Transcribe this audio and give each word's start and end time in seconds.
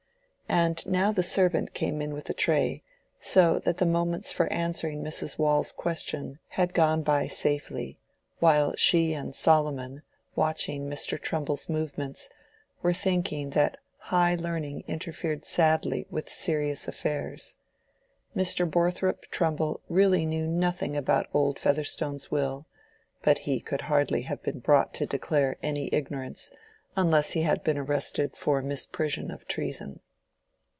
And 0.53 0.85
now 0.85 1.13
the 1.13 1.23
servant 1.23 1.73
came 1.73 2.01
in 2.01 2.13
with 2.13 2.25
the 2.25 2.33
tray, 2.33 2.83
so 3.21 3.57
that 3.59 3.77
the 3.77 3.85
moments 3.85 4.33
for 4.33 4.51
answering 4.51 5.01
Mrs. 5.01 5.37
Waule's 5.39 5.71
question 5.71 6.39
had 6.49 6.73
gone 6.73 7.03
by 7.03 7.27
safely, 7.27 8.01
while 8.39 8.75
she 8.75 9.13
and 9.13 9.33
Solomon, 9.33 10.01
watching 10.35 10.89
Mr. 10.89 11.17
Trumbull's 11.17 11.69
movements, 11.69 12.29
were 12.81 12.91
thinking 12.91 13.51
that 13.51 13.77
high 13.97 14.35
learning 14.35 14.83
interfered 14.89 15.45
sadly 15.45 16.05
with 16.09 16.29
serious 16.29 16.85
affairs. 16.85 17.55
Mr. 18.35 18.69
Borthrop 18.69 19.27
Trumbull 19.27 19.79
really 19.87 20.25
knew 20.25 20.47
nothing 20.47 20.97
about 20.97 21.29
old 21.33 21.59
Featherstone's 21.59 22.29
will; 22.29 22.65
but 23.21 23.37
he 23.47 23.61
could 23.61 23.83
hardly 23.83 24.23
have 24.23 24.43
been 24.43 24.59
brought 24.59 24.93
to 24.95 25.05
declare 25.05 25.55
any 25.63 25.87
ignorance 25.93 26.51
unless 26.97 27.31
he 27.31 27.43
had 27.43 27.63
been 27.63 27.77
arrested 27.77 28.35
for 28.35 28.61
misprision 28.61 29.31
of 29.33 29.47
treason. 29.47 30.01